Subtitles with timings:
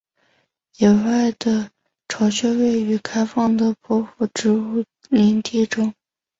[0.79, 1.69] 野外的
[2.09, 5.93] 巢穴位于开放的匍匐植物林地中。